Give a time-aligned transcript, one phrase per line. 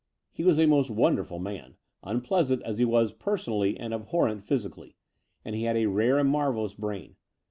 [0.31, 4.95] He was a most wonderful man, tmpleasant as he was personally and abhorrent physically;
[5.45, 7.17] and he had a rare and marvellous brain.